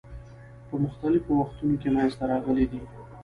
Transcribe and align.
په 0.67 0.75
مختلفو 0.85 1.31
وختونو 1.41 1.75
کې 1.81 1.89
منځته 1.95 2.23
راغلي 2.31 2.65
دي. 2.71 2.81